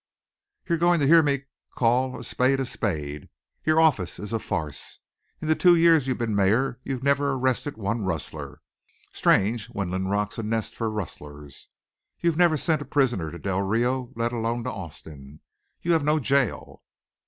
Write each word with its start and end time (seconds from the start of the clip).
"You're 0.67 0.79
going 0.79 0.99
to 1.01 1.05
hear 1.05 1.21
me 1.21 1.43
call 1.75 2.19
a 2.19 2.23
spade 2.23 2.59
a 2.59 2.65
spade. 2.65 3.29
Your 3.63 3.79
office 3.79 4.17
is 4.17 4.33
a 4.33 4.39
farce. 4.39 4.97
In 5.39 5.47
the 5.47 5.53
two 5.53 5.75
years 5.75 6.07
you've 6.07 6.17
been 6.17 6.33
mayor 6.35 6.79
you've 6.83 7.03
never 7.03 7.33
arrested 7.33 7.77
one 7.77 8.01
rustler. 8.01 8.61
Strange, 9.13 9.67
when 9.67 9.91
Linrock's 9.91 10.39
a 10.39 10.41
nest 10.41 10.75
for 10.75 10.89
rustlers! 10.89 11.67
You've 12.19 12.35
never 12.35 12.57
sent 12.57 12.81
a 12.81 12.85
prisoner 12.85 13.29
to 13.29 13.37
Del 13.37 13.61
Rio, 13.61 14.11
let 14.15 14.33
alone 14.33 14.63
to 14.63 14.71
Austin. 14.73 15.39
You 15.83 15.93
have 15.93 16.03
no 16.03 16.17
jail. 16.17 16.81